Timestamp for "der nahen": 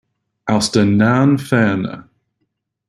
0.71-1.37